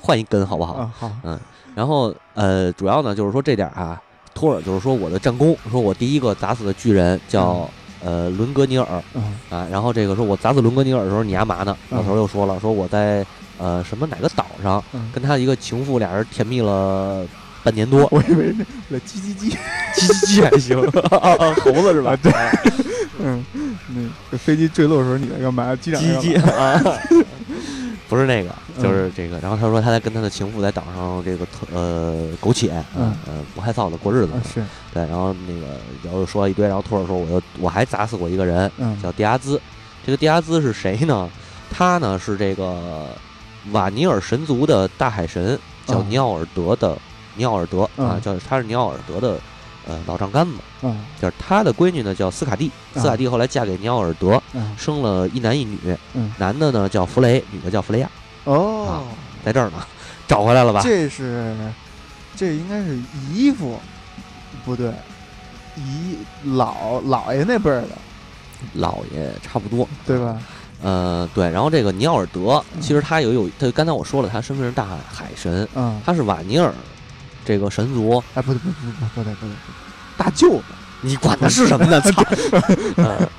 [0.00, 0.88] 换一根好不好？
[0.96, 1.36] 好，嗯，
[1.74, 4.00] 然后呃，主要呢就是说这点啊，
[4.32, 7.68] 托尔就是说我的战功，说我第一个打死的巨人叫
[8.04, 9.02] 呃伦格尼尔，
[9.50, 11.76] 啊，然后这个说我砸死伦格尼尔的时候你干嘛呢？
[11.90, 13.24] 老头又说了，说我在
[13.58, 14.82] 呃什么哪个岛上
[15.12, 17.24] 跟他一个情妇俩人甜蜜了。
[17.64, 19.50] 半年多， 我以为那那叽叽叽
[19.92, 20.78] 叽叽叽还行，
[21.64, 22.14] 猴子是吧？
[22.22, 22.32] 对，
[23.18, 23.44] 嗯，
[24.30, 25.74] 那飞机坠落的时候你在干嘛？
[25.74, 26.80] 机长叽叽啊，
[28.08, 29.38] 不是那个，就是这个。
[29.40, 34.32] 然后他说他在跟他的情妇在岛上这个呃苟且，嗯嗯，不害臊的过日子。
[34.52, 38.70] 是对，然后那个然后说了一堆，然后托尔说我又我还砸死过一个人，
[39.02, 39.60] 叫迪亚兹。
[40.04, 41.28] 这个迪亚兹是谁呢？
[41.70, 43.08] 他呢是这个
[43.72, 46.96] 瓦尼尔神族的大海神，叫尼奥尔德的。
[47.38, 49.38] 尼奥尔德啊，叫他是尼奥尔德的
[49.86, 54.42] 呃老丈杆子，嗯，就是他的闺女呢叫斯卡蒂，斯卡蒂后来嫁给尼奥尔德，
[54.78, 55.78] 生了一男一女，
[56.38, 58.10] 男的呢叫弗雷，女的叫弗雷亚。
[58.46, 59.04] 哦，
[59.44, 59.84] 在这儿呢，
[60.26, 60.80] 找回来了吧？
[60.82, 61.54] 这是，
[62.34, 62.98] 这应该是
[63.30, 63.78] 姨父，
[64.64, 64.90] 不对，
[65.76, 67.90] 姨老老爷那辈儿的，
[68.72, 70.38] 老爷差不多，对吧？
[70.82, 76.72] 呃，对，然后这个尼奥尔德其实他有有他刚才我说了，他身份是大海神，嗯，他是瓦尼尔。
[77.44, 79.54] 这个神族，哎，不对，不不对，不对，不对，
[80.16, 80.64] 大舅子，
[81.06, 82.00] 你管他是什么呢？
[82.02, 82.24] 操！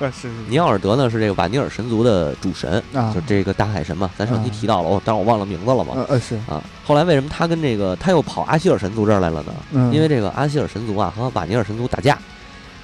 [0.00, 0.28] 是是。
[0.48, 2.82] 尼奥尔德呢是这个瓦尼尔神族的主神，
[3.14, 4.10] 就这个大海神嘛。
[4.16, 5.94] 咱上期提到了，哦，但是我忘了名字了嘛。
[6.08, 6.62] 呃是啊。
[6.86, 9.52] 后来为什么他跟这个他又跑阿希尔神族这儿来了呢？
[9.92, 12.18] 因为这个阿希尔神族啊和瓦尼尔神族打架，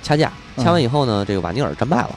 [0.02, 2.10] 掐架，掐完以后呢，这个瓦尼尔战败了。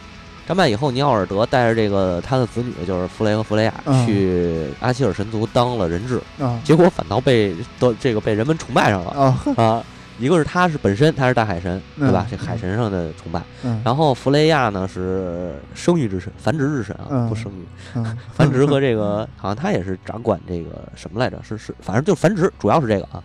[0.48, 3.74] 战败以后，尼奥尔德带着这个他的子女，就是弗雷和弗雷亚，
[4.06, 6.22] 去阿希尔神族当了人质，
[6.64, 9.12] 结果反倒被都这个被人们崇拜上了
[9.58, 9.84] 啊。
[10.20, 12.26] 一个是他是本身他是大海神，对吧？
[12.30, 13.42] 这海神上的崇拜。
[13.84, 18.04] 然后弗雷亚呢是生育之神，繁殖之神啊，不生育，
[18.34, 21.40] 繁殖和这个 好像他也是掌管这个什么来着？
[21.44, 23.24] 是是，反正就繁殖，主要是这个啊。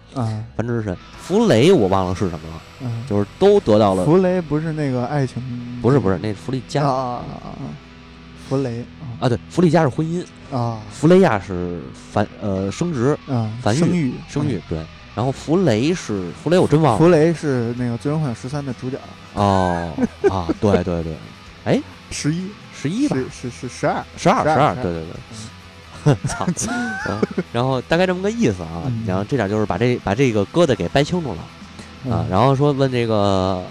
[0.57, 4.05] 繁殖之神弗雷我忘了是什么了，就是都得到了。
[4.05, 5.43] 弗雷不是那个爱情？
[5.81, 7.19] 不是不是，那弗利加！
[8.49, 8.85] 弗雷
[9.19, 10.23] 啊，对，弗利加是婚姻
[10.55, 14.79] 啊，弗雷亚是繁呃生殖啊，繁育生育对。
[15.15, 16.99] 然后弗雷是弗雷，我真忘了。
[16.99, 18.99] 弗雷是那个《最终幻想十三》的主角。
[19.35, 19.93] 哦
[20.31, 21.15] 啊，对对对，
[21.65, 23.17] 哎， 十一十一吧？
[23.31, 25.13] 是是十二十二十二，对对对。
[26.27, 26.47] 操！
[27.53, 28.91] 然后大概这么个意思啊。
[29.07, 32.27] 然后这点就是把这把这个疙瘩给掰清楚了啊。
[32.31, 33.63] 然后说问这个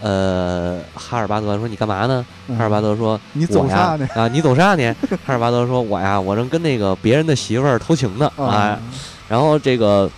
[0.00, 2.26] 呃哈尔巴德说你干嘛呢？
[2.58, 4.08] 哈尔巴德说你走啥呢？
[4.16, 4.96] 啊，你走啥呢？
[5.26, 8.80] 哈尔巴德说我呀，我正跟那个别人的媳妇儿偷情呢啊。
[9.28, 10.10] 然后这个。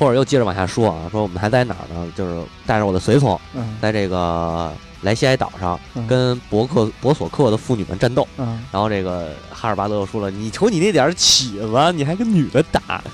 [0.00, 2.10] 托尔又接着往下说啊，说我们还在哪儿呢？
[2.16, 3.38] 就是带着我的随从，
[3.82, 8.26] 在这个莱西埃岛上跟博克博索克的妇女们战斗。
[8.72, 13.04] 然后这个哈尔巴德又说了：“你瞅你那点起子，你还跟女的打？”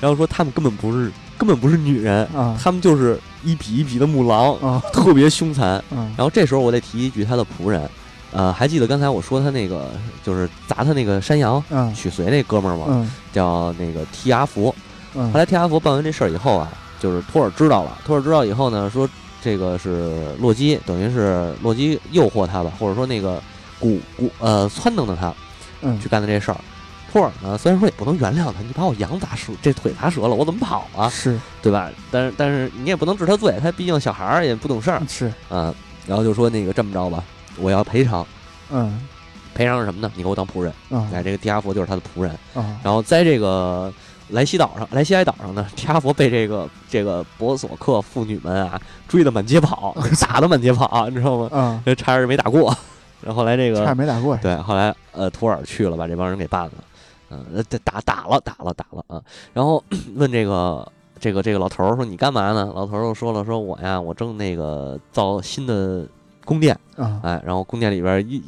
[0.00, 2.28] 然后说他们根本不是根本不是女人，
[2.60, 4.58] 他们就是一匹一匹的母狼，
[4.92, 5.80] 特别凶残。
[6.16, 7.88] 然后这时候我得提一句他的仆人，
[8.32, 9.92] 呃，还记得刚才我说他那个
[10.24, 11.62] 就是砸他那个山羊
[11.94, 13.08] 取髓那哥们儿吗？
[13.32, 14.74] 叫那个提阿福。
[15.14, 17.98] 后来天阿佛办完这事儿以后啊，就是托尔知道了。
[18.04, 19.08] 托尔知道以后呢，说
[19.42, 23.42] 这个是洛基，等于是洛基诱惑他吧，或者说那个
[23.78, 25.34] 鼓鼓呃撺掇的他，
[25.82, 26.56] 嗯，去干的这事儿。
[27.12, 31.10] 托尔呢，虽然说也不能原谅他，你把我羊砸折，这腿砸折了，我怎么跑啊？
[31.10, 31.90] 是对吧？
[32.10, 35.02] 但是但是你也不能治他罪，他毕竟小孩儿也不懂事儿。
[35.06, 35.74] 是啊，
[36.06, 37.22] 然后就说那个这么着吧，
[37.58, 38.26] 我要赔偿。
[38.70, 39.06] 嗯，
[39.54, 40.10] 赔偿是什么呢？
[40.14, 40.72] 你给我当仆人。
[40.88, 42.34] 嗯哎，这个提阿佛就是他的仆人。
[42.54, 43.92] 嗯然后在这个。
[44.30, 51.48] 莱西岛上，莱西埃岛上呢，提阿佛被这个这个博索克妇女们啊追得满街跑， 打得满街跑，你知道吗？
[51.84, 52.74] 嗯，差点没打过。
[53.22, 54.36] 然后后来这个差点没打过。
[54.38, 56.72] 对，后来呃，图尔去了，把这帮人给办了。
[57.30, 59.22] 嗯，打打了，打了，打了啊。
[59.52, 59.82] 然后
[60.16, 60.86] 问这个
[61.20, 66.06] 这个这个老头说：“你干嘛呢？”老头又说了：“说我呀，我正那个造新的。”
[66.44, 68.42] 宫殿啊，哎，然后宫殿里边一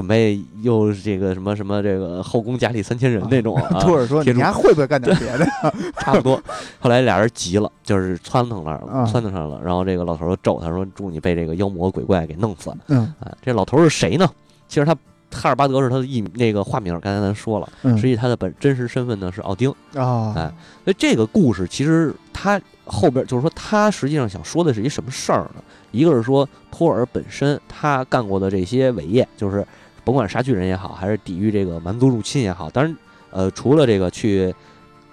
[0.00, 3.54] 准备又这个什么什么这个后宫佳丽三千人那种。
[3.80, 5.46] 托 尔说：“你还会不会干点别的？”
[6.00, 6.42] 差不多。
[6.78, 9.60] 后来俩人急了，就是窜腾那儿了，窜腾上了。
[9.62, 14.26] 然后这个老头就咒他说：“祝你被这个妖魔鬼怪给弄死。”嗯，哎，这老头是谁呢？
[14.68, 14.94] 其实他
[15.30, 20.32] 哈尔巴德是他的艺那个化名，刚才咱说了，实际他的本真实身份呢是奥丁啊。
[20.34, 20.50] 哎，
[20.82, 25.62] 所以这个故事其实他后边就是说，他实际上想说的是一什么事儿呢？
[25.92, 29.66] 一个是说托尔本身他干过的这些伟业，就是
[30.04, 32.96] 甭管杀巨人也好，还是抵御这个蛮族入侵也好，当然，
[33.30, 34.54] 呃，除了这个去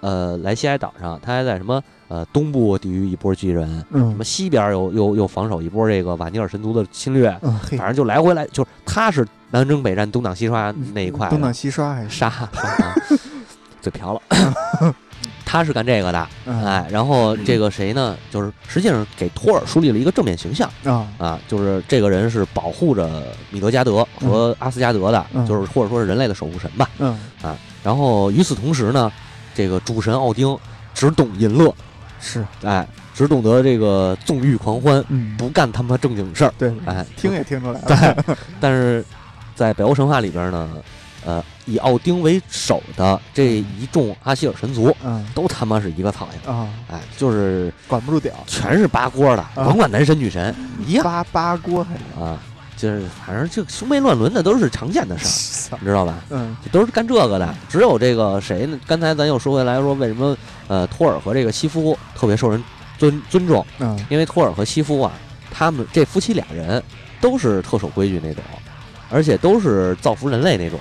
[0.00, 1.82] 呃莱西埃岛上，他还在什么？
[2.08, 7.30] 呃，东部抵御一波巨人，什么西边又又又防守一波这个瓦尼尔神族的侵略，
[7.76, 12.08] 反正就来回来，就是他是南征北战、东挡西刷那一块，东挡西刷还是。
[12.08, 12.48] 杀，
[13.82, 14.22] 嘴 瓢了，
[15.50, 18.14] 他是干这个的，哎，然后这个谁呢？
[18.30, 29.10] 就是实际上给托尔树立了一个正面形象啊啊，就是这个人是保护着米德加德和阿斯加德的，就是或者说是人类的守护神吧，嗯啊，然后与此同时呢，
[29.54, 30.54] 这个主神奥丁
[30.92, 31.74] 只懂淫乐。
[32.20, 35.02] 是，哎，只懂得这个纵欲狂欢，
[35.38, 36.52] 不干他妈正经事儿。
[36.58, 37.86] 对，哎，听也听出来了。
[37.86, 39.04] 对，但是
[39.54, 40.68] 在北欧神话里边呢，
[41.24, 46.68] 呃，以奥丁为首的这一众阿希尔神族，嗯，都他妈是一个苍蝇啊！
[46.90, 50.54] 哎，就是管不住屌，全是八锅的，甭管男神女神
[50.86, 51.04] 一样。
[51.04, 52.38] 八八锅还是啊？
[52.76, 55.26] 就是反正就兄妹乱伦的都是常见的事
[55.74, 56.14] 儿，你知道吧？
[56.30, 57.52] 嗯，都是干这个的。
[57.68, 58.78] 只有这个谁呢？
[58.86, 60.36] 刚才咱又说回来说，为什么
[60.68, 62.62] 呃托尔和这个西夫特别受人
[62.96, 63.66] 尊尊重？
[63.80, 65.10] 嗯，因为托尔和西夫啊，
[65.50, 66.80] 他们这夫妻俩人
[67.20, 68.44] 都是特守规矩那种，
[69.10, 70.78] 而且都是造福人类那种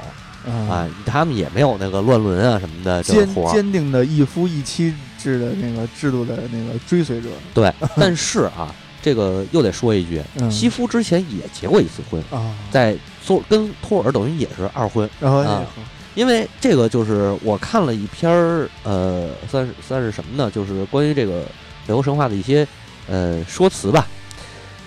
[0.48, 3.04] 啊，他们也没有那个乱伦啊什么的。
[3.04, 7.30] 坚坚定的一夫一妻制的那个制度的那个追随者。
[7.54, 8.74] 对，但是啊。
[9.00, 15.66] 这个又得说一句，西夫之前也结过一次婚啊，在托跟托尔等于也是二婚啊，
[16.14, 20.52] 因为这个就是我看了一篇儿，呃，算是算是什么呢？
[20.52, 21.46] 就是关于这个
[21.86, 22.68] 北欧神话的一些
[23.08, 24.06] 呃说辞吧，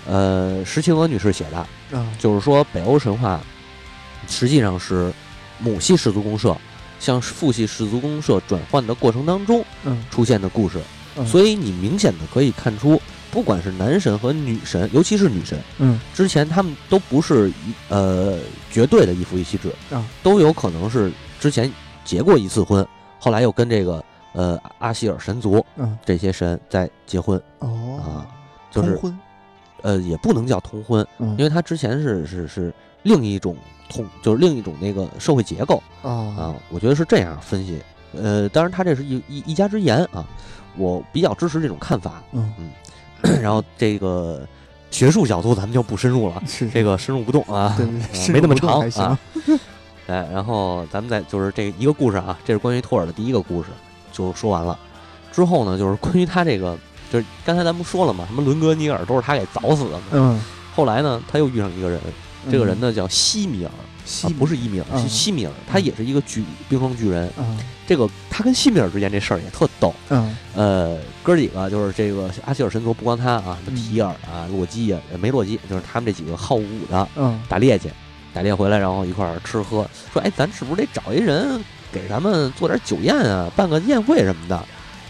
[0.06, 1.66] 呃，石青娥女士写的，
[2.18, 3.40] 就是说北欧神话
[4.28, 5.10] 实际上是
[5.60, 6.56] 母系氏族公社
[6.98, 9.64] 向父系氏族公社转换的过程当中
[10.10, 10.78] 出现的故事，
[11.26, 13.00] 所以你明显的可以看出。
[13.32, 18.36] 不管是男神和女神，尤其是女神，嗯，之前他们都不是一呃
[18.72, 21.72] 绝对的一夫一妻制啊，都有可能是之前
[22.04, 22.84] 结过一次婚，
[23.20, 25.64] 后来又跟这个呃阿希尔神族
[26.04, 27.40] 这些神在结婚。
[27.60, 28.00] 哦。
[28.04, 28.26] 啊，
[28.68, 28.98] 就是
[29.82, 33.56] 呃也不能叫通婚，因为他之前是是是另一种
[33.90, 37.78] 通，就是另一种那个社会结构啊啊，我觉得是这样分析，
[38.16, 40.24] 呃，当然他这是一一一家之言啊，
[40.78, 42.70] 我比较支持这种看法，嗯嗯。
[43.42, 44.46] 然后这个
[44.90, 49.18] 学术角度咱们就不深入了，这个深入不动啊，对没那么长啊。
[50.06, 53.68] 哎，然后咱们再就是这一个故事啊，这是关于托尔的第一个故事，
[54.10, 54.78] 就说完了。
[55.30, 56.76] 之后呢，就是关于他这个，
[57.12, 60.02] 就是刚才咱不说了嘛，什么伦格尼尔都是他给凿死的嘛。
[60.12, 60.40] 嗯。
[60.74, 62.00] 后来呢，他又遇上一个人，
[62.50, 63.70] 这个人呢叫西米尔。
[64.06, 67.30] 西不是伊米尔，是西米尔，他也是一个巨冰霜巨人。
[67.86, 69.94] 这个他跟西米尔之间这事儿也特逗。
[70.08, 77.88] 嗯，呃，哥几个就是这个阿希尔神族，不光他啊，什么提尔啊、洛基啊，没洛基，就是他们这几个好武的，嗯，打猎去，
[78.34, 79.88] 打猎回来，然后一块儿吃喝。
[80.12, 84.64] 说，哎，咱是不是得找一人给咱们做点酒宴啊，办个宴会什么的？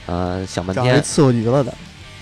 [0.07, 1.73] 呃，想半天，伺候局了的。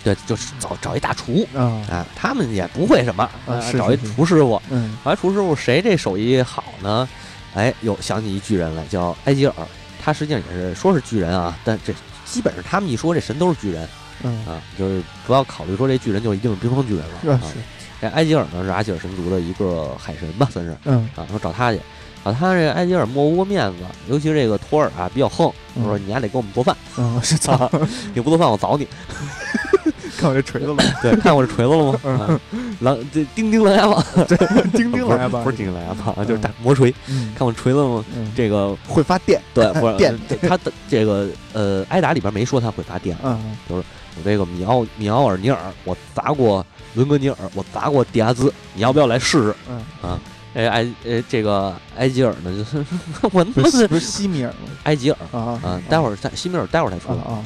[0.04, 3.28] 对，就是找找一大厨啊，他们也不会什么，
[3.76, 4.60] 找一厨师傅，
[5.04, 7.08] 找一厨师傅，谁这手艺好呢？
[7.54, 9.54] 哎，又想起一巨人来，叫埃吉尔，
[10.02, 11.92] 他实际上也是说是巨人啊，但这
[12.24, 13.88] 基本上他们一说这神都是巨人，
[14.22, 17.40] 嗯啊，就是不要考虑说这巨人就一定是冰封巨人了。
[17.48, 17.54] 是，
[18.00, 21.80] 这埃吉尔呢是阿吉尔神族的一个海神吧，算是，嗯啊，说找他去，
[22.22, 25.50] 啊他这埃吉尔摸不过面子，尤其是这个托尔啊比较横，
[25.82, 27.68] 说你还得给我们做饭，嗯，是操，
[28.14, 28.86] 你不做饭我凿你。
[30.18, 32.40] 看我这锤子了， 对，看我这锤子了吗？
[32.80, 34.36] 狼这钉钉狼牙棒，对，
[34.72, 36.92] 钉钉狼牙棒不是钉钉狼牙棒，就是大魔锤。
[37.36, 38.04] 看我锤子吗？
[38.36, 40.18] 这个会发电，对，不是 电。
[40.42, 43.82] 他的这个呃，挨打里边没说他会发电，嗯，就是
[44.16, 46.64] 我这个米奥米奥尔尼尔，我砸过
[46.94, 49.54] 伦格尼尔，我砸过迪亚兹，你要不要来试试？
[49.70, 50.20] 嗯啊，
[50.54, 52.84] 哎埃呃这个埃吉尔呢，就是
[53.32, 54.68] 我不是不是西米尔吗？
[54.84, 57.42] 埃吉尔啊啊，待会儿在西米尔待会儿才出来啊。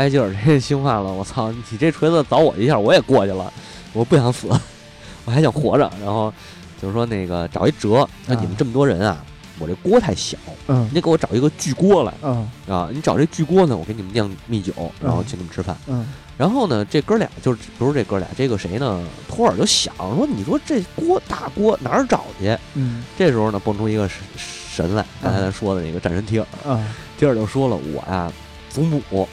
[0.00, 1.52] 埃吉尔这心话了，我操！
[1.52, 3.52] 你这锤子凿我一下，我也过去了。
[3.92, 4.48] 我不想死，
[5.26, 5.92] 我还想活着。
[6.00, 6.32] 然后
[6.80, 9.22] 就是说那个找一辙，那你们这么多人啊，
[9.58, 10.38] 我这锅太小，
[10.68, 14.72] 嗯，你得给我找一个巨锅来，嗯啊，你找这巨锅呢，我给你们酿蜜酒，
[15.02, 16.08] 然后请你们吃饭，嗯。
[16.38, 19.06] 然后呢，这哥俩就是不是这哥俩，这个谁呢？
[19.28, 22.56] 托尔就想说，你说这锅大锅哪儿找去？
[22.72, 26.82] 嗯，这时候呢，蹦出一个神神来，刚才咱说的那个战神提尔，啊，
[27.18, 28.32] 提尔就说了，我呀，
[28.70, 29.28] 祖母。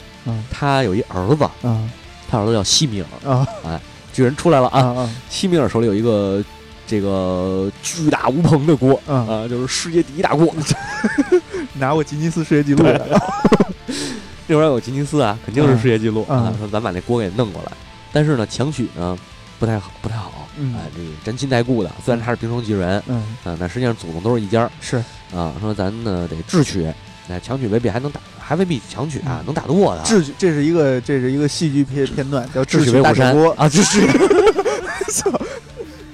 [0.50, 1.48] 他有一儿子，
[2.30, 3.30] 他儿子叫西米尔。
[3.30, 3.80] 啊，哎，
[4.12, 5.08] 巨人出来了啊！
[5.28, 6.42] 西米尔手里有一个
[6.86, 10.52] 这个巨大无朋的锅啊，就是世界第一大锅，
[11.74, 12.82] 拿过吉尼斯世界纪录。
[12.84, 13.20] 的。
[14.46, 16.52] 那会儿有吉尼斯啊，肯定是世界纪录啊。
[16.58, 17.72] 说咱把那锅给弄过来，
[18.12, 19.16] 但是呢，强取呢
[19.58, 20.48] 不太好，不太好。
[20.58, 24.68] 哎，这沾亲带故的，虽然他是平城巨人，嗯，啊，但实际上祖宗都是一家。
[24.80, 24.96] 是。
[25.34, 26.90] 啊，说咱呢得智取，
[27.28, 30.02] 哎，强取未必还能打，还未必强取啊能打得过的。
[30.02, 34.06] 智取，这是一个这是一个戏剧片片段，叫智取威虎大山啊， 智取。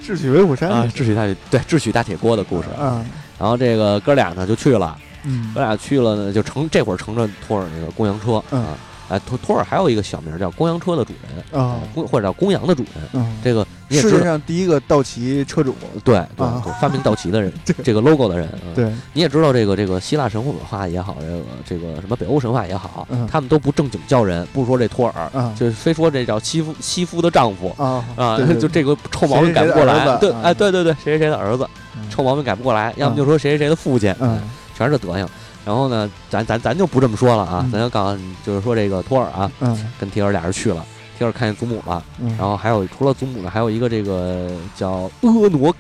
[0.03, 3.05] 智取威虎山啊，智取大铁对智取大铁锅的故事啊。
[3.39, 8.77] 然后这个哥俩呢就去了，嗯，哥俩去了呢就乘这会儿乘着托尔那个公羊车啊。
[9.09, 13.09] 哎，托托尔还有一个小名叫公羊车的主人啊，公或者叫公羊的主人。
[13.13, 17.53] 嗯，这个世界上第一个道奇车主，对对对，发明道奇的人，
[17.85, 18.49] 这个 logo 的人。
[18.75, 30.17] 对，你也知道这个这个希腊神话文化也好，这个这个什么北欧神话也好，他们都不正经叫人，不说这托尔，就非说这叫西夫西夫的丈夫啊啊，就这个臭毛病改不过来。
[30.17, 31.69] 对，哎，对对对，谁谁谁的儿子，
[32.11, 34.41] 臭毛病改不过来，要么就说谁谁谁的父亲，嗯，
[34.77, 35.29] 全是这德行。
[35.65, 39.51] 然后呢，咱咱咱就不这么说了啊，咱就刚就是说这个托尔啊，
[39.99, 40.85] 跟提尔俩人去了，
[41.19, 42.03] 提尔看见祖母了，
[42.39, 45.73] 然后还有除了祖母呢，还有一个这个叫婀娜伉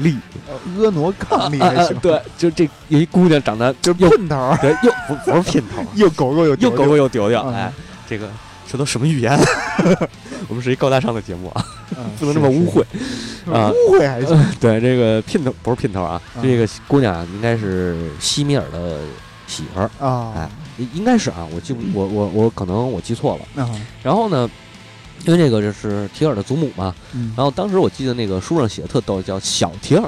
[0.00, 0.16] 俪，
[0.78, 7.72] 婀娜伉俪，对，就这有一姑娘长得就是姘头，对，又不不是姘头， 又狗狗又又狗狗又丢丢，哎，
[8.08, 8.28] 这个
[8.70, 9.36] 这都什么语言？
[10.48, 11.64] 我们是一高大上的节目啊，
[12.20, 12.84] 不能这么污秽。
[13.52, 14.38] 啊，污秽还行。
[14.60, 18.98] 对，这个姘头不是姘头啊，这个姑娘应该是西米尔的。
[19.52, 20.48] 媳妇儿啊，哎，
[20.94, 23.68] 应该是啊，我记不，我我我可能我记错了。
[24.02, 24.48] 然后呢，
[25.26, 26.94] 因为这个就是提尔的祖母嘛，
[27.36, 30.02] 然后当时我记得那个书上写的特逗，叫小提尔。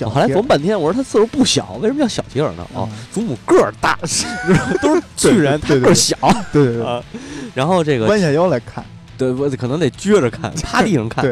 [0.00, 2.66] 我后来琢磨半天，我说他岁数不小，为什么叫小提尔呢？
[2.74, 3.96] 哦，祖母个儿大，
[4.82, 6.16] 都是巨人，他个儿小。
[6.52, 7.02] 对对对。
[7.54, 8.84] 然后这个弯下腰来看，
[9.16, 11.24] 对我可能得撅着看， 趴地上看。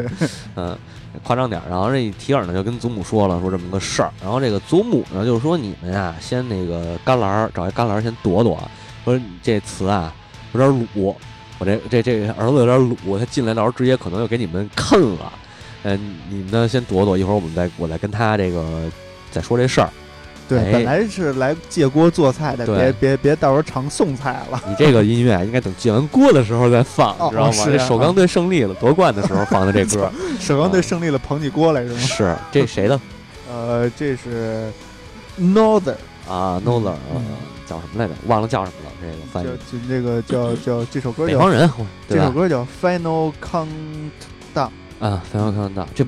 [0.55, 0.77] 嗯。
[1.23, 4.11] 夸张点儿，然后这提尔呢就跟祖母说了，说这么个事儿。
[4.21, 8.57] 然后这个祖母呢就是说，你们呀先那个干栏儿，找一干栏儿先躲躲。
[9.05, 10.13] 说这词啊
[10.53, 11.15] 有点鲁，
[11.57, 15.33] 我这这这儿子有点鲁，他进来到时候直接可能就给你们坑了。
[15.83, 18.91] 嗯，你们呢先躲躲，一会儿我们再我再跟他这个
[19.31, 19.89] 再说这事儿。
[20.49, 24.59] 对，本来是来借锅做菜的，别别别到时候尝送菜了。
[24.67, 27.63] 你这个音乐应该等借完锅的时候再放，知道吗？
[27.65, 30.11] 这首钢队胜利了夺冠的时候放的这歌。
[30.41, 31.99] 首钢队胜利了，捧起锅来是吗？
[32.01, 32.99] 是，这谁的？
[33.47, 34.71] 呃，这是
[35.39, 35.95] Northern
[36.27, 36.95] 啊，Northern，
[37.67, 38.13] 叫什么来着？
[38.25, 38.91] 忘了叫什么了。
[39.01, 41.69] 这个翻译就那个叫 叫这首歌叫，北方人，
[42.07, 44.69] 这首歌叫 Final Countdown
[44.99, 46.05] 啊，Final Countdown 这。